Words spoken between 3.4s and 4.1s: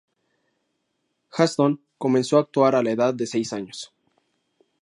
años.